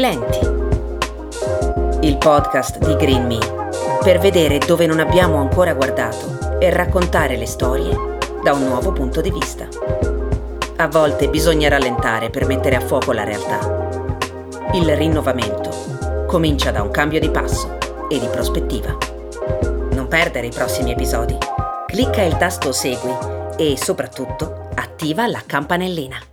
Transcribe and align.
Lenti. 0.00 0.38
Il 2.00 2.16
podcast 2.16 2.78
di 2.78 2.96
Green 2.96 3.26
Me 3.26 3.38
per 4.02 4.18
vedere 4.18 4.56
dove 4.56 4.86
non 4.86 4.98
abbiamo 4.98 5.36
ancora 5.36 5.74
guardato 5.74 6.58
e 6.58 6.70
raccontare 6.70 7.36
le 7.36 7.44
storie 7.44 7.94
da 8.42 8.54
un 8.54 8.64
nuovo 8.64 8.92
punto 8.92 9.20
di 9.20 9.30
vista. 9.30 9.68
A 10.76 10.88
volte 10.88 11.28
bisogna 11.28 11.68
rallentare 11.68 12.30
per 12.30 12.46
mettere 12.46 12.76
a 12.76 12.80
fuoco 12.80 13.12
la 13.12 13.24
realtà. 13.24 13.90
Il 14.72 14.96
rinnovamento 14.96 16.24
comincia 16.26 16.70
da 16.70 16.80
un 16.80 16.90
cambio 16.90 17.20
di 17.20 17.28
passo 17.28 17.76
e 18.08 18.18
di 18.18 18.26
prospettiva. 18.28 18.96
Non 19.90 20.08
perdere 20.08 20.46
i 20.46 20.50
prossimi 20.50 20.92
episodi. 20.92 21.36
Clicca 21.86 22.22
il 22.22 22.38
tasto 22.38 22.72
Segui 22.72 23.14
e 23.58 23.76
soprattutto 23.76 24.70
attiva 24.76 25.26
la 25.26 25.42
campanellina. 25.44 26.29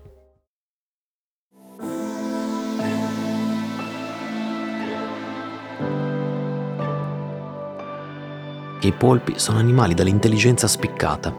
I 8.80 8.91
polpi 8.91 9.40
sono 9.40 9.58
animali 9.58 9.95
dall'intelligenza 9.95 10.67
spiccata. 10.67 11.34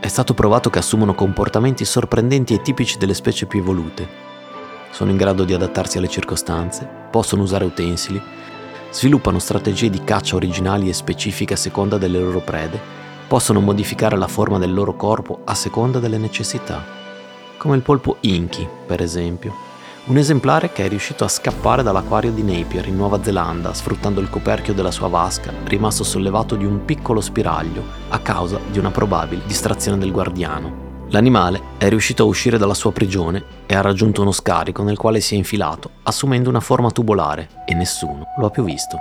È 0.00 0.08
stato 0.08 0.32
provato 0.32 0.70
che 0.70 0.78
assumono 0.78 1.14
comportamenti 1.14 1.84
sorprendenti 1.84 2.54
e 2.54 2.62
tipici 2.62 2.96
delle 2.96 3.12
specie 3.12 3.44
più 3.44 3.60
evolute. 3.60 4.08
Sono 4.90 5.10
in 5.10 5.18
grado 5.18 5.44
di 5.44 5.52
adattarsi 5.52 5.98
alle 5.98 6.08
circostanze, 6.08 6.88
possono 7.10 7.42
usare 7.42 7.66
utensili, 7.66 8.18
sviluppano 8.90 9.38
strategie 9.38 9.90
di 9.90 10.02
caccia 10.02 10.36
originali 10.36 10.88
e 10.88 10.94
specifiche 10.94 11.52
a 11.52 11.58
seconda 11.58 11.98
delle 11.98 12.18
loro 12.18 12.40
prede, 12.40 12.80
possono 13.28 13.60
modificare 13.60 14.16
la 14.16 14.26
forma 14.26 14.56
del 14.56 14.72
loro 14.72 14.96
corpo 14.96 15.42
a 15.44 15.54
seconda 15.54 15.98
delle 15.98 16.16
necessità, 16.16 16.82
come 17.58 17.76
il 17.76 17.82
polpo 17.82 18.16
Inky, 18.20 18.66
per 18.86 19.02
esempio, 19.02 19.54
un 20.08 20.16
esemplare 20.16 20.72
che 20.72 20.86
è 20.86 20.88
riuscito 20.88 21.24
a 21.24 21.28
scappare 21.28 21.82
dall'acquario 21.82 22.32
di 22.32 22.42
Napier 22.42 22.86
in 22.88 22.96
Nuova 22.96 23.22
Zelanda 23.22 23.74
sfruttando 23.74 24.20
il 24.20 24.30
coperchio 24.30 24.72
della 24.72 24.90
sua 24.90 25.08
vasca, 25.08 25.52
rimasto 25.64 26.02
sollevato 26.02 26.56
di 26.56 26.64
un 26.64 26.86
piccolo 26.86 27.20
spiraglio 27.20 27.84
a 28.08 28.18
causa 28.20 28.58
di 28.70 28.78
una 28.78 28.90
probabile 28.90 29.42
distrazione 29.44 29.98
del 29.98 30.10
guardiano. 30.10 30.86
L'animale 31.10 31.60
è 31.76 31.88
riuscito 31.90 32.22
a 32.22 32.26
uscire 32.26 32.56
dalla 32.56 32.74
sua 32.74 32.92
prigione 32.92 33.44
e 33.66 33.74
ha 33.74 33.82
raggiunto 33.82 34.22
uno 34.22 34.32
scarico 34.32 34.82
nel 34.82 34.96
quale 34.96 35.20
si 35.20 35.34
è 35.34 35.36
infilato, 35.36 35.90
assumendo 36.04 36.48
una 36.48 36.60
forma 36.60 36.90
tubolare, 36.90 37.64
e 37.66 37.74
nessuno 37.74 38.24
lo 38.38 38.46
ha 38.46 38.50
più 38.50 38.64
visto. 38.64 38.96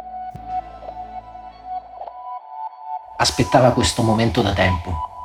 Aspettava 3.18 3.72
questo 3.72 4.04
momento 4.04 4.42
da 4.42 4.54
tempo 4.54 5.16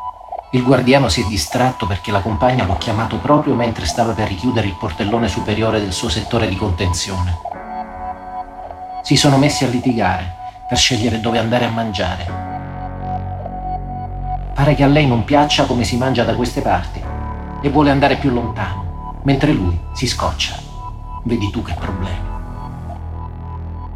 il 0.54 0.62
guardiano 0.62 1.08
si 1.08 1.22
è 1.22 1.24
distratto 1.24 1.86
perché 1.86 2.10
la 2.10 2.20
compagna 2.20 2.66
l'ho 2.66 2.76
chiamato 2.76 3.16
proprio 3.16 3.54
mentre 3.54 3.86
stava 3.86 4.12
per 4.12 4.28
richiudere 4.28 4.66
il 4.66 4.76
portellone 4.78 5.26
superiore 5.26 5.80
del 5.80 5.92
suo 5.92 6.10
settore 6.10 6.46
di 6.46 6.56
contenzione. 6.56 7.38
Si 9.02 9.16
sono 9.16 9.38
messi 9.38 9.64
a 9.64 9.68
litigare 9.68 10.40
per 10.68 10.76
scegliere 10.76 11.20
dove 11.20 11.38
andare 11.38 11.64
a 11.64 11.70
mangiare. 11.70 12.50
Pare 14.52 14.74
che 14.74 14.84
a 14.84 14.88
lei 14.88 15.06
non 15.06 15.24
piaccia 15.24 15.64
come 15.64 15.84
si 15.84 15.96
mangia 15.96 16.22
da 16.22 16.34
queste 16.34 16.60
parti 16.60 17.02
e 17.62 17.70
vuole 17.70 17.90
andare 17.90 18.16
più 18.16 18.28
lontano, 18.28 19.20
mentre 19.22 19.52
lui 19.52 19.80
si 19.94 20.06
scoccia. 20.06 20.54
Vedi 21.22 21.48
tu 21.50 21.62
che 21.62 21.72
problemi. 21.72 22.30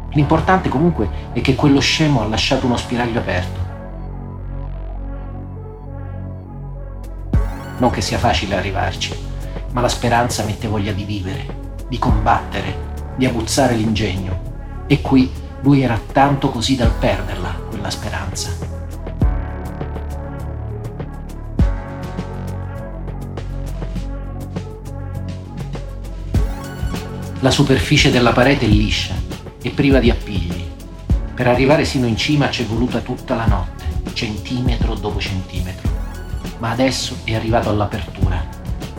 L'importante 0.09 0.69
comunque 0.69 1.07
è 1.33 1.41
che 1.41 1.53
quello 1.53 1.79
scemo 1.79 2.21
ha 2.21 2.25
lasciato 2.25 2.65
uno 2.65 2.77
spiraglio 2.77 3.19
aperto 3.19 3.66
Non 7.79 7.91
che 7.91 8.01
sia 8.01 8.17
facile 8.17 8.55
arrivarci, 8.55 9.13
ma 9.71 9.81
la 9.81 9.87
speranza 9.87 10.43
mette 10.43 10.67
voglia 10.67 10.91
di 10.91 11.03
vivere, 11.03 11.75
di 11.87 11.99
combattere, 11.99 13.13
di 13.15 13.25
abuzzare 13.27 13.75
l'ingegno. 13.75 14.85
E 14.87 14.99
qui 15.01 15.31
lui 15.61 15.81
era 15.81 15.99
tanto 16.11 16.49
così 16.49 16.75
dal 16.75 16.91
perderla, 16.91 17.49
quella 17.69 17.91
speranza. 17.91 18.49
La 27.41 27.51
superficie 27.51 28.09
della 28.09 28.31
parete 28.31 28.65
è 28.65 28.69
liscia 28.69 29.13
e 29.61 29.69
priva 29.69 29.99
di 29.99 30.09
appigli. 30.09 30.65
Per 31.35 31.47
arrivare 31.47 31.85
sino 31.85 32.07
in 32.07 32.17
cima 32.17 32.49
ci 32.49 32.63
è 32.63 32.65
voluta 32.65 33.01
tutta 33.01 33.35
la 33.35 33.45
notte, 33.45 33.85
centimetro 34.13 34.95
dopo 34.95 35.19
centimetro 35.19 35.96
ma 36.59 36.71
adesso 36.71 37.17
è 37.23 37.35
arrivato 37.35 37.69
all'apertura. 37.69 38.43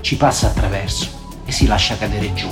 Ci 0.00 0.16
passa 0.16 0.48
attraverso 0.48 1.40
e 1.44 1.52
si 1.52 1.66
lascia 1.66 1.96
cadere 1.96 2.32
giù. 2.34 2.48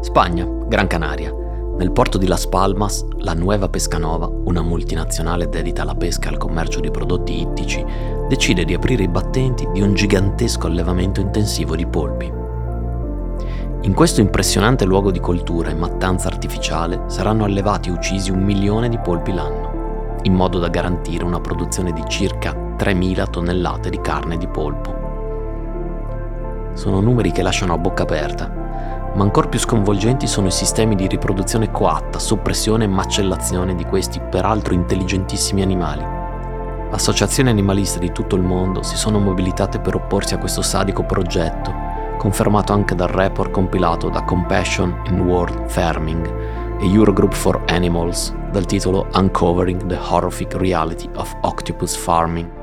Spagna, 0.00 0.44
Gran 0.66 0.88
Canaria. 0.88 1.47
Nel 1.78 1.92
porto 1.92 2.18
di 2.18 2.26
Las 2.26 2.48
Palmas, 2.48 3.06
la 3.18 3.34
Nueva 3.34 3.68
Pescanova, 3.68 4.28
una 4.46 4.62
multinazionale 4.62 5.48
dedita 5.48 5.82
alla 5.82 5.94
pesca 5.94 6.28
e 6.28 6.32
al 6.32 6.36
commercio 6.36 6.80
di 6.80 6.90
prodotti 6.90 7.40
ittici, 7.40 7.84
decide 8.28 8.64
di 8.64 8.74
aprire 8.74 9.04
i 9.04 9.08
battenti 9.08 9.64
di 9.72 9.80
un 9.80 9.94
gigantesco 9.94 10.66
allevamento 10.66 11.20
intensivo 11.20 11.76
di 11.76 11.86
polpi. 11.86 12.32
In 13.82 13.94
questo 13.94 14.20
impressionante 14.20 14.84
luogo 14.84 15.12
di 15.12 15.20
coltura 15.20 15.70
e 15.70 15.74
mattanza 15.74 16.26
artificiale 16.26 17.04
saranno 17.06 17.44
allevati 17.44 17.90
e 17.90 17.92
uccisi 17.92 18.32
un 18.32 18.42
milione 18.42 18.88
di 18.88 18.98
polpi 18.98 19.32
l'anno, 19.32 20.16
in 20.22 20.34
modo 20.34 20.58
da 20.58 20.66
garantire 20.66 21.22
una 21.22 21.40
produzione 21.40 21.92
di 21.92 22.02
circa 22.08 22.74
3.000 22.76 23.30
tonnellate 23.30 23.88
di 23.88 24.00
carne 24.00 24.36
di 24.36 24.48
polpo. 24.48 24.96
Sono 26.72 26.98
numeri 26.98 27.30
che 27.30 27.42
lasciano 27.42 27.74
a 27.74 27.78
bocca 27.78 28.02
aperta 28.02 28.57
ma 29.14 29.22
ancora 29.22 29.48
più 29.48 29.58
sconvolgenti 29.58 30.26
sono 30.26 30.48
i 30.48 30.52
sistemi 30.52 30.94
di 30.94 31.06
riproduzione 31.06 31.70
coatta, 31.70 32.18
soppressione 32.18 32.84
e 32.84 32.88
macellazione 32.88 33.74
di 33.74 33.84
questi 33.84 34.20
peraltro 34.20 34.74
intelligentissimi 34.74 35.62
animali. 35.62 36.04
Associazioni 36.90 37.50
animaliste 37.50 37.98
di 37.98 38.12
tutto 38.12 38.36
il 38.36 38.42
mondo 38.42 38.82
si 38.82 38.96
sono 38.96 39.18
mobilitate 39.18 39.78
per 39.78 39.94
opporsi 39.94 40.34
a 40.34 40.38
questo 40.38 40.62
sadico 40.62 41.04
progetto, 41.04 41.74
confermato 42.16 42.72
anche 42.72 42.94
dal 42.94 43.08
report 43.08 43.50
compilato 43.50 44.08
da 44.08 44.22
Compassion 44.22 45.02
in 45.10 45.20
World 45.20 45.68
Farming 45.68 46.26
e 46.80 46.90
Eurogroup 46.90 47.34
for 47.34 47.62
Animals 47.68 48.34
dal 48.50 48.64
titolo 48.64 49.06
Uncovering 49.14 49.86
the 49.86 49.98
Horrific 50.00 50.54
Reality 50.54 51.08
of 51.16 51.34
Octopus 51.42 51.94
Farming. 51.94 52.57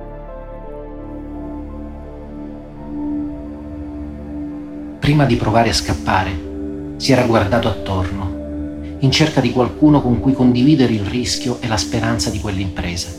Prima 5.06 5.26
di 5.26 5.36
provare 5.36 5.70
a 5.70 5.74
scappare, 5.74 6.96
si 6.98 7.12
era 7.12 7.28
guardato 7.28 7.68
attorno, 7.68 8.98
in 9.02 9.12
cerca 9.12 9.40
di 9.40 9.52
qualcuno 9.52 10.02
con 10.02 10.20
cui 10.20 10.34
condividere 10.34 10.94
il 10.94 11.06
rischio 11.06 11.60
e 11.62 11.68
la 11.68 11.78
speranza 11.78 12.32
di 12.32 12.40
quell'impresa. 12.40 13.10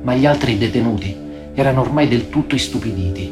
Ma 0.00 0.14
gli 0.14 0.24
altri 0.24 0.56
detenuti 0.56 1.14
erano 1.52 1.82
ormai 1.82 2.08
del 2.08 2.30
tutto 2.30 2.54
istupiditi, 2.54 3.30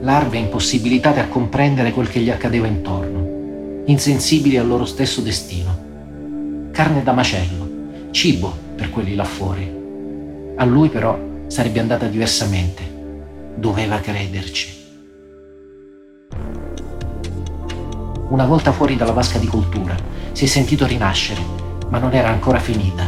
larve 0.00 0.38
impossibilitate 0.38 1.20
a 1.20 1.28
comprendere 1.28 1.92
quel 1.92 2.08
che 2.08 2.18
gli 2.18 2.30
accadeva 2.30 2.66
intorno, 2.66 3.84
insensibili 3.84 4.56
al 4.56 4.66
loro 4.66 4.84
stesso 4.84 5.20
destino. 5.20 5.78
Carne 6.72 7.04
da 7.04 7.12
macello, 7.12 7.70
cibo 8.10 8.52
per 8.74 8.90
quelli 8.90 9.14
là 9.14 9.22
fuori. 9.22 9.72
A 10.56 10.64
lui 10.64 10.88
però 10.88 11.16
sarebbe 11.46 11.78
andata 11.78 12.08
diversamente. 12.08 12.82
Doveva 13.54 14.00
crederci. 14.00 14.77
Una 18.28 18.44
volta 18.44 18.72
fuori 18.72 18.94
dalla 18.94 19.12
vasca 19.12 19.38
di 19.38 19.46
cultura, 19.46 19.94
si 20.32 20.44
è 20.44 20.46
sentito 20.46 20.84
rinascere, 20.84 21.40
ma 21.88 21.98
non 21.98 22.12
era 22.12 22.28
ancora 22.28 22.58
finita. 22.58 23.04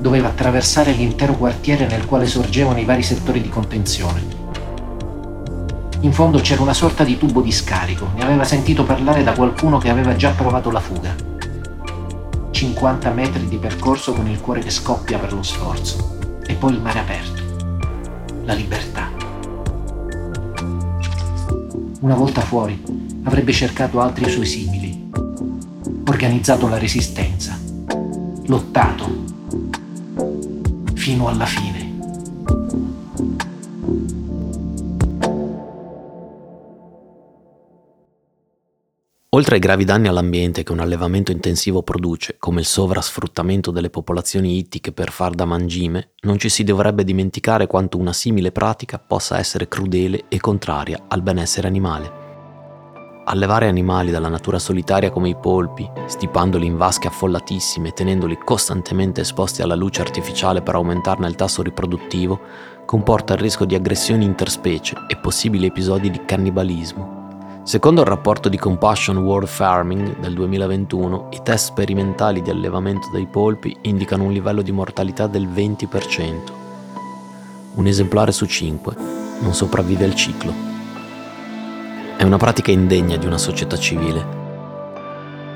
Doveva 0.00 0.28
attraversare 0.28 0.92
l'intero 0.92 1.34
quartiere 1.34 1.88
nel 1.88 2.04
quale 2.04 2.26
sorgevano 2.26 2.78
i 2.78 2.84
vari 2.84 3.02
settori 3.02 3.40
di 3.40 3.48
contenzione. 3.48 4.22
In 6.00 6.12
fondo 6.12 6.38
c'era 6.38 6.62
una 6.62 6.74
sorta 6.74 7.02
di 7.02 7.18
tubo 7.18 7.40
di 7.40 7.50
scarico, 7.50 8.10
ne 8.14 8.22
aveva 8.22 8.44
sentito 8.44 8.84
parlare 8.84 9.24
da 9.24 9.32
qualcuno 9.32 9.78
che 9.78 9.90
aveva 9.90 10.14
già 10.14 10.30
provato 10.30 10.70
la 10.70 10.80
fuga. 10.80 11.12
50 12.52 13.10
metri 13.10 13.48
di 13.48 13.56
percorso 13.56 14.12
con 14.12 14.28
il 14.28 14.40
cuore 14.40 14.60
che 14.60 14.70
scoppia 14.70 15.18
per 15.18 15.32
lo 15.32 15.42
sforzo. 15.42 16.18
E 16.46 16.54
poi 16.54 16.72
il 16.74 16.80
mare 16.80 17.00
aperto. 17.00 17.42
La 18.44 18.54
libertà. 18.54 19.10
Una 22.00 22.14
volta 22.14 22.42
fuori, 22.42 22.80
avrebbe 23.24 23.52
cercato 23.52 24.00
altri 24.00 24.30
suoi 24.30 24.46
simili, 24.46 25.10
organizzato 26.06 26.68
la 26.68 26.78
resistenza, 26.78 27.58
lottato 28.46 29.24
fino 30.94 31.28
alla 31.28 31.46
fine. 31.46 31.82
Oltre 39.34 39.56
ai 39.56 39.60
gravi 39.60 39.84
danni 39.84 40.06
all'ambiente 40.06 40.62
che 40.62 40.70
un 40.70 40.78
allevamento 40.78 41.32
intensivo 41.32 41.82
produce, 41.82 42.36
come 42.38 42.60
il 42.60 42.66
sovrasfruttamento 42.66 43.72
delle 43.72 43.90
popolazioni 43.90 44.58
ittiche 44.58 44.92
per 44.92 45.10
far 45.10 45.34
da 45.34 45.44
mangime, 45.44 46.12
non 46.20 46.38
ci 46.38 46.48
si 46.48 46.62
dovrebbe 46.62 47.02
dimenticare 47.02 47.66
quanto 47.66 47.98
una 47.98 48.12
simile 48.12 48.52
pratica 48.52 49.00
possa 49.00 49.36
essere 49.38 49.66
crudele 49.66 50.26
e 50.28 50.38
contraria 50.38 51.06
al 51.08 51.22
benessere 51.22 51.66
animale. 51.66 52.23
Allevare 53.26 53.68
animali 53.68 54.10
dalla 54.10 54.28
natura 54.28 54.58
solitaria 54.58 55.10
come 55.10 55.30
i 55.30 55.34
polpi, 55.34 55.90
stipandoli 56.04 56.66
in 56.66 56.76
vasche 56.76 57.08
affollatissime 57.08 57.88
e 57.88 57.92
tenendoli 57.92 58.36
costantemente 58.36 59.22
esposti 59.22 59.62
alla 59.62 59.74
luce 59.74 60.02
artificiale 60.02 60.60
per 60.60 60.74
aumentarne 60.74 61.26
il 61.26 61.34
tasso 61.34 61.62
riproduttivo, 61.62 62.38
comporta 62.84 63.32
il 63.32 63.40
rischio 63.40 63.64
di 63.64 63.74
aggressioni 63.74 64.26
interspecie 64.26 64.96
e 65.08 65.16
possibili 65.16 65.64
episodi 65.64 66.10
di 66.10 66.22
cannibalismo. 66.26 67.22
Secondo 67.62 68.02
il 68.02 68.08
rapporto 68.08 68.50
di 68.50 68.58
Compassion 68.58 69.16
World 69.16 69.48
Farming 69.48 70.18
del 70.18 70.34
2021, 70.34 71.28
i 71.30 71.40
test 71.42 71.68
sperimentali 71.68 72.42
di 72.42 72.50
allevamento 72.50 73.08
dei 73.10 73.26
polpi 73.26 73.74
indicano 73.82 74.24
un 74.24 74.32
livello 74.32 74.60
di 74.60 74.70
mortalità 74.70 75.26
del 75.28 75.48
20%. 75.48 76.52
Un 77.76 77.86
esemplare 77.86 78.32
su 78.32 78.44
cinque 78.44 78.94
non 79.40 79.54
sopravvive 79.54 80.04
al 80.04 80.14
ciclo. 80.14 80.73
È 82.16 82.22
una 82.22 82.36
pratica 82.36 82.70
indegna 82.70 83.16
di 83.16 83.26
una 83.26 83.38
società 83.38 83.76
civile. 83.76 84.42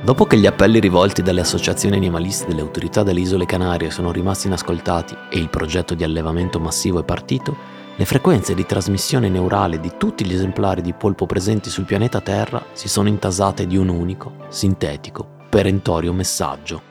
Dopo 0.02 0.26
che 0.26 0.36
gli 0.36 0.46
appelli 0.46 0.80
rivolti 0.80 1.22
dalle 1.22 1.40
associazioni 1.40 1.96
animaliste 1.96 2.46
delle 2.46 2.62
autorità 2.62 3.04
delle 3.04 3.20
isole 3.20 3.46
Canarie 3.46 3.90
sono 3.90 4.10
rimasti 4.10 4.48
inascoltati 4.48 5.16
e 5.30 5.38
il 5.38 5.48
progetto 5.48 5.94
di 5.94 6.02
allevamento 6.02 6.58
massivo 6.58 7.00
è 7.00 7.04
partito, 7.04 7.56
le 7.96 8.04
frequenze 8.04 8.54
di 8.54 8.66
trasmissione 8.66 9.28
neurale 9.28 9.80
di 9.80 9.92
tutti 9.96 10.24
gli 10.24 10.34
esemplari 10.34 10.82
di 10.82 10.92
polpo 10.92 11.26
presenti 11.26 11.70
sul 11.70 11.84
pianeta 11.84 12.20
Terra 12.20 12.64
si 12.72 12.88
sono 12.88 13.08
intasate 13.08 13.66
di 13.66 13.76
un 13.76 13.88
unico, 13.88 14.34
sintetico, 14.48 15.26
perentorio 15.48 16.12
messaggio. 16.12 16.82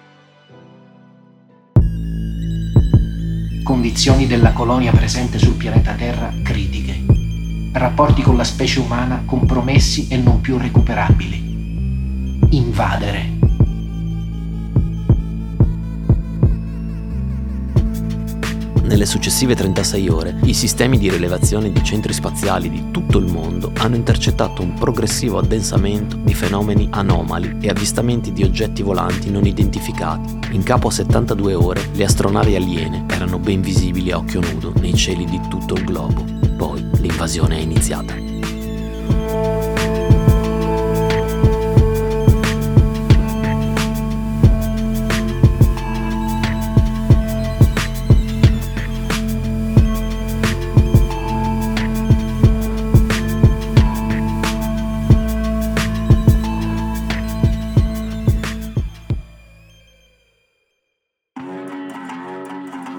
Condizioni 3.64 4.28
della 4.28 4.54
colonia 4.54 4.92
presente 4.92 5.38
sul 5.38 5.56
pianeta 5.56 5.94
Terra 5.94 6.34
critiche. 6.42 7.07
Rapporti 7.72 8.22
con 8.22 8.36
la 8.36 8.44
specie 8.44 8.80
umana 8.80 9.24
compromessi 9.26 10.08
e 10.10 10.18
non 10.18 10.42
più 10.42 10.58
recuperabili. 10.58 11.46
Invadere 12.52 13.38
Nelle 18.88 19.06
successive 19.06 19.54
36 19.54 20.08
ore, 20.08 20.40
i 20.46 20.54
sistemi 20.54 20.98
di 20.98 21.10
rilevazione 21.10 21.74
di 21.74 21.84
centri 21.84 22.14
spaziali 22.14 22.70
di 22.70 22.86
tutto 22.90 23.18
il 23.18 23.30
mondo 23.30 23.74
hanno 23.76 23.98
intercettato 23.98 24.62
un 24.62 24.76
progressivo 24.76 25.40
addensamento 25.40 26.16
di 26.16 26.34
fenomeni 26.34 26.88
anomali 26.92 27.58
e 27.60 27.68
avvistamenti 27.68 28.32
di 28.32 28.44
oggetti 28.44 28.84
volanti 28.84 29.30
non 29.30 29.46
identificati. 29.46 30.40
In 30.52 30.64
capo 30.64 30.88
a 30.88 30.92
72 30.92 31.54
ore, 31.54 31.90
le 31.92 32.06
astronavi 32.06 32.56
aliene 32.56 33.04
erano 33.10 33.40
ben 33.40 33.60
visibili 33.60 34.12
a 34.12 34.20
occhio 34.20 34.40
nudo 34.40 34.72
nei 34.80 34.96
cieli 34.96 35.26
di 35.26 35.42
tutto 35.50 35.74
il 35.74 35.84
globo. 35.84 36.24
Poi 36.56 36.87
l'invasione 37.08 37.58
è 37.58 37.62
iniziata. 37.62 38.28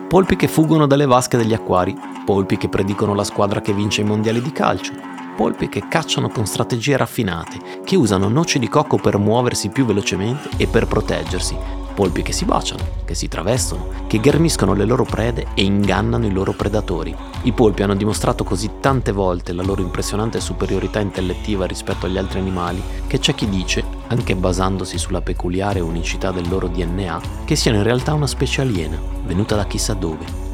polpi 0.08 0.34
che 0.34 0.48
fuggono 0.48 0.86
dalle 0.86 1.06
vasche 1.06 1.36
degli 1.36 1.52
acquari, 1.52 1.94
polpi 2.28 2.58
che 2.58 2.68
predicono 2.68 3.14
la 3.14 3.24
squadra 3.24 3.62
che 3.62 3.72
vince 3.72 4.02
i 4.02 4.04
mondiali 4.04 4.42
di 4.42 4.52
calcio, 4.52 4.92
polpi 5.34 5.70
che 5.70 5.88
cacciano 5.88 6.28
con 6.28 6.44
strategie 6.44 6.94
raffinate, 6.94 7.80
che 7.86 7.96
usano 7.96 8.28
noci 8.28 8.58
di 8.58 8.68
cocco 8.68 8.98
per 8.98 9.16
muoversi 9.16 9.70
più 9.70 9.86
velocemente 9.86 10.50
e 10.58 10.66
per 10.66 10.86
proteggersi, 10.86 11.56
polpi 11.94 12.20
che 12.20 12.32
si 12.32 12.44
baciano, 12.44 12.84
che 13.06 13.14
si 13.14 13.28
travestono, 13.28 13.88
che 14.06 14.20
ghermiscono 14.20 14.74
le 14.74 14.84
loro 14.84 15.04
prede 15.04 15.46
e 15.54 15.62
ingannano 15.62 16.26
i 16.26 16.30
loro 16.30 16.52
predatori. 16.52 17.16
I 17.44 17.52
polpi 17.52 17.82
hanno 17.82 17.96
dimostrato 17.96 18.44
così 18.44 18.72
tante 18.78 19.10
volte 19.10 19.54
la 19.54 19.62
loro 19.62 19.80
impressionante 19.80 20.38
superiorità 20.38 21.00
intellettiva 21.00 21.64
rispetto 21.64 22.04
agli 22.04 22.18
altri 22.18 22.40
animali 22.40 22.82
che 23.06 23.20
c'è 23.20 23.34
chi 23.34 23.48
dice, 23.48 23.82
anche 24.08 24.36
basandosi 24.36 24.98
sulla 24.98 25.22
peculiare 25.22 25.80
unicità 25.80 26.30
del 26.30 26.46
loro 26.46 26.68
DNA, 26.68 27.20
che 27.46 27.56
siano 27.56 27.78
in 27.78 27.84
realtà 27.84 28.12
una 28.12 28.26
specie 28.26 28.60
aliena, 28.60 29.00
venuta 29.24 29.56
da 29.56 29.64
chissà 29.64 29.94
dove. 29.94 30.47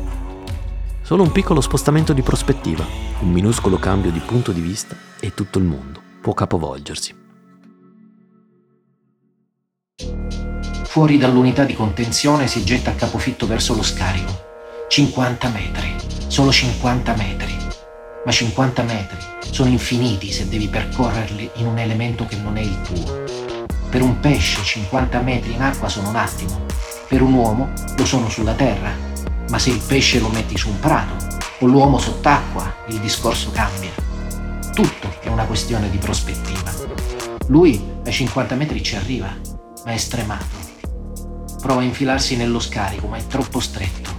Solo 1.04 1.22
un 1.22 1.32
piccolo 1.32 1.60
spostamento 1.60 2.14
di 2.14 2.22
prospettiva, 2.22 2.82
un 3.20 3.30
minuscolo 3.30 3.76
cambio 3.76 4.10
di 4.10 4.20
punto 4.20 4.52
di 4.52 4.62
vista 4.62 4.96
e 5.20 5.34
tutto 5.34 5.58
il 5.58 5.64
mondo 5.64 6.00
può 6.22 6.32
capovolgersi. 6.32 7.14
Fuori 10.84 11.18
dall'unità 11.18 11.64
di 11.64 11.74
contenzione 11.74 12.46
si 12.46 12.64
getta 12.64 12.92
a 12.92 12.94
capofitto 12.94 13.46
verso 13.46 13.74
lo 13.74 13.82
scarico. 13.82 14.32
50 14.88 15.48
metri, 15.50 15.94
solo 16.28 16.50
50 16.50 17.14
metri. 17.16 17.54
Ma 18.24 18.32
50 18.32 18.82
metri 18.84 19.18
sono 19.50 19.68
infiniti 19.68 20.32
se 20.32 20.48
devi 20.48 20.68
percorrerli 20.68 21.50
in 21.56 21.66
un 21.66 21.76
elemento 21.76 22.24
che 22.24 22.36
non 22.36 22.56
è 22.56 22.62
il 22.62 22.80
tuo. 22.80 23.24
Per 23.90 24.00
un 24.00 24.20
pesce 24.20 24.62
50 24.62 25.20
metri 25.20 25.52
in 25.52 25.60
acqua 25.60 25.90
sono 25.90 26.08
un 26.08 26.16
attimo, 26.16 26.64
per 27.06 27.20
un 27.20 27.34
uomo 27.34 27.70
lo 27.94 28.06
sono 28.06 28.30
sulla 28.30 28.54
terra, 28.54 29.12
ma 29.50 29.58
se 29.58 29.70
il 29.70 29.82
pesce 29.86 30.20
lo 30.20 30.28
metti 30.28 30.56
su 30.56 30.68
un 30.68 30.78
prato 30.80 31.26
o 31.60 31.66
l'uomo 31.66 31.98
sott'acqua, 31.98 32.74
il 32.88 32.98
discorso 33.00 33.50
cambia. 33.50 33.90
Tutto 34.72 35.14
è 35.20 35.28
una 35.28 35.44
questione 35.44 35.90
di 35.90 35.98
prospettiva. 35.98 36.72
Lui 37.48 37.82
ai 38.04 38.12
50 38.12 38.54
metri 38.54 38.82
ci 38.82 38.96
arriva, 38.96 39.34
ma 39.84 39.92
è 39.92 39.96
stremato 39.96 40.64
Prova 41.64 41.80
a 41.80 41.84
infilarsi 41.84 42.36
nello 42.36 42.60
scarico, 42.60 43.06
ma 43.06 43.16
è 43.16 43.26
troppo 43.26 43.58
stretto. 43.58 44.10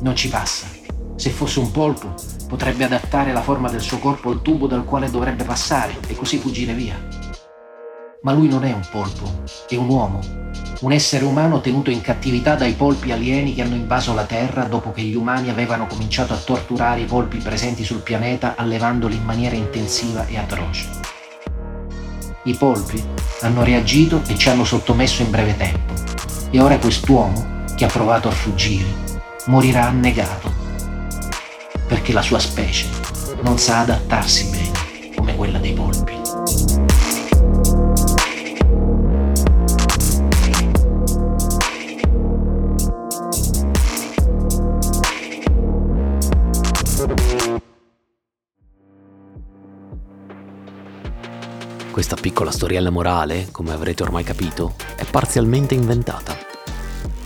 Non 0.00 0.16
ci 0.16 0.28
passa. 0.28 0.66
Se 1.14 1.30
fosse 1.30 1.60
un 1.60 1.70
polpo, 1.70 2.12
potrebbe 2.48 2.82
adattare 2.82 3.32
la 3.32 3.40
forma 3.40 3.70
del 3.70 3.80
suo 3.80 4.00
corpo 4.00 4.30
al 4.30 4.42
tubo 4.42 4.66
dal 4.66 4.84
quale 4.84 5.08
dovrebbe 5.08 5.44
passare 5.44 5.96
e 6.08 6.16
così 6.16 6.38
fuggire 6.38 6.72
via. 6.72 7.00
Ma 8.22 8.32
lui 8.32 8.48
non 8.48 8.64
è 8.64 8.72
un 8.72 8.84
polpo, 8.90 9.44
è 9.68 9.76
un 9.76 9.88
uomo, 9.88 10.18
un 10.80 10.92
essere 10.92 11.24
umano 11.24 11.60
tenuto 11.60 11.90
in 11.90 12.00
cattività 12.00 12.54
dai 12.54 12.74
polpi 12.74 13.10
alieni 13.10 13.54
che 13.54 13.62
hanno 13.62 13.74
invaso 13.74 14.14
la 14.14 14.24
Terra 14.24 14.62
dopo 14.64 14.92
che 14.92 15.02
gli 15.02 15.16
umani 15.16 15.50
avevano 15.50 15.86
cominciato 15.86 16.32
a 16.32 16.36
torturare 16.36 17.00
i 17.00 17.04
polpi 17.04 17.38
presenti 17.38 17.82
sul 17.82 18.00
pianeta 18.00 18.54
allevandoli 18.56 19.16
in 19.16 19.24
maniera 19.24 19.56
intensiva 19.56 20.26
e 20.26 20.38
atroce. 20.38 20.88
I 22.44 22.54
polpi 22.54 23.02
hanno 23.40 23.64
reagito 23.64 24.22
e 24.28 24.38
ci 24.38 24.48
hanno 24.48 24.64
sottomesso 24.64 25.22
in 25.22 25.30
breve 25.30 25.56
tempo 25.56 25.94
e 26.50 26.60
ora 26.60 26.78
quest'uomo, 26.78 27.64
che 27.74 27.84
ha 27.84 27.88
provato 27.88 28.28
a 28.28 28.32
fuggire, 28.32 28.86
morirà 29.46 29.86
annegato, 29.86 30.52
perché 31.86 32.12
la 32.12 32.22
sua 32.22 32.38
specie 32.38 32.88
non 33.42 33.58
sa 33.58 33.80
adattarsi 33.80 34.48
bene 34.50 35.14
come 35.14 35.34
quella 35.34 35.58
dei 35.58 35.72
polpi. 35.72 36.17
Piccola 52.28 52.50
storiella 52.50 52.90
morale, 52.90 53.48
come 53.50 53.72
avrete 53.72 54.02
ormai 54.02 54.22
capito, 54.22 54.74
è 54.96 55.04
parzialmente 55.06 55.72
inventata. 55.72 56.36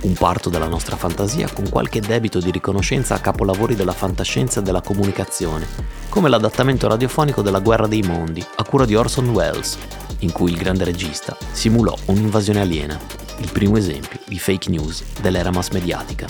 Un 0.03 0.13
parto 0.13 0.49
della 0.49 0.69
nostra 0.69 0.95
fantasia 0.95 1.51
con 1.53 1.69
qualche 1.69 1.99
debito 1.99 2.39
di 2.39 2.53
riconoscenza 2.53 3.17
a 3.17 3.19
capolavori 3.19 3.75
della 3.75 3.95
fantascienza 3.95 4.61
e 4.61 4.63
della 4.63 4.81
comunicazione, 4.81 5.67
come 6.09 6.29
l'adattamento 6.29 6.87
radiofonico 6.87 7.43
della 7.43 7.59
Guerra 7.59 7.89
dei 7.89 8.03
Mondi, 8.03 8.47
a 8.55 8.63
cura 8.63 8.85
di 8.85 8.95
Orson 8.95 9.31
Welles, 9.31 9.77
in 10.21 10.31
cui 10.31 10.53
il 10.53 10.57
grande 10.57 10.85
regista 10.85 11.37
simulò 11.51 11.97
un'invasione 12.05 12.61
aliena, 12.61 12.97
il 13.39 13.51
primo 13.51 13.79
esempio 13.79 14.21
di 14.25 14.39
fake 14.39 14.71
news 14.71 15.03
dell'era 15.21 15.51
mass 15.51 15.71
mediatica. 15.71 16.29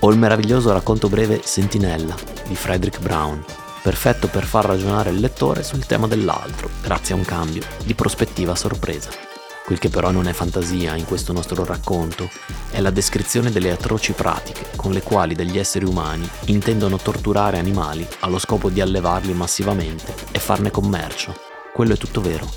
O 0.00 0.10
il 0.10 0.18
meraviglioso 0.18 0.72
racconto 0.72 1.08
breve 1.08 1.42
Sentinella 1.44 2.16
di 2.48 2.56
Frederick 2.56 3.00
Brown, 3.00 3.44
perfetto 3.90 4.28
per 4.28 4.44
far 4.44 4.66
ragionare 4.66 5.10
il 5.10 5.18
lettore 5.18 5.64
sul 5.64 5.84
tema 5.84 6.06
dell'altro, 6.06 6.70
grazie 6.80 7.12
a 7.12 7.16
un 7.16 7.24
cambio 7.24 7.64
di 7.82 7.92
prospettiva 7.96 8.54
sorpresa. 8.54 9.10
Quel 9.64 9.80
che 9.80 9.88
però 9.88 10.12
non 10.12 10.28
è 10.28 10.32
fantasia 10.32 10.94
in 10.94 11.04
questo 11.04 11.32
nostro 11.32 11.64
racconto 11.64 12.30
è 12.70 12.80
la 12.80 12.90
descrizione 12.90 13.50
delle 13.50 13.72
atroci 13.72 14.12
pratiche 14.12 14.66
con 14.76 14.92
le 14.92 15.02
quali 15.02 15.34
degli 15.34 15.58
esseri 15.58 15.86
umani 15.86 16.28
intendono 16.44 16.98
torturare 16.98 17.58
animali 17.58 18.06
allo 18.20 18.38
scopo 18.38 18.70
di 18.70 18.80
allevarli 18.80 19.32
massivamente 19.32 20.14
e 20.30 20.38
farne 20.38 20.70
commercio. 20.70 21.34
Quello 21.72 21.94
è 21.94 21.96
tutto 21.96 22.20
vero. 22.20 22.48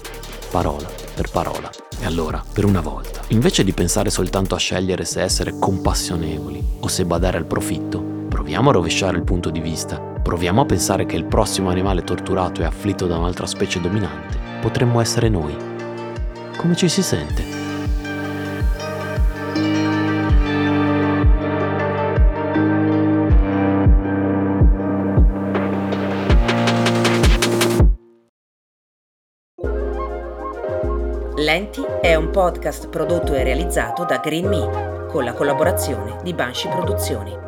Parola. 0.51 0.87
per 1.15 1.31
parola. 1.31 1.71
E 1.99 2.05
allora, 2.05 2.43
per 2.53 2.63
una 2.63 2.81
volta, 2.81 3.21
invece 3.29 3.63
di 3.63 3.73
pensare 3.73 4.11
soltanto 4.11 4.53
a 4.53 4.59
scegliere 4.59 5.03
se 5.03 5.23
essere 5.23 5.57
compassionevoli 5.57 6.63
o 6.81 6.87
se 6.87 7.05
badare 7.05 7.37
al 7.39 7.47
profitto, 7.47 7.99
proviamo 8.29 8.69
a 8.69 8.73
rovesciare 8.73 9.17
il 9.17 9.23
punto 9.23 9.49
di 9.49 9.59
vista. 9.61 10.12
Proviamo 10.24 10.62
a 10.62 10.65
pensare 10.65 11.06
che 11.06 11.18
il 11.18 11.25
prossimo 11.25 11.70
animale 11.70 12.06
torturato 12.06 12.62
e 12.62 12.63
afflitto 12.63 13.08
da 13.08 13.18
un'altra 13.18 13.46
specie 13.46 13.82
dominante 13.82 14.39
potremmo 14.62 15.01
essere 15.01 15.27
noi. 15.27 15.53
Come 16.56 16.75
ci 16.77 16.88
si 16.88 17.03
sente? 17.03 17.44
Lenti 31.36 31.84
è 32.01 32.15
un 32.15 32.30
podcast 32.30 32.88
prodotto 32.88 33.34
e 33.34 33.44
realizzato 33.44 34.06
da 34.06 34.20
Green 34.20 34.48
Me 34.48 35.06
con 35.10 35.25
la 35.25 35.34
collaborazione 35.34 36.20
di 36.24 36.34
Banshee 36.34 36.72
Produzioni. 36.72 37.42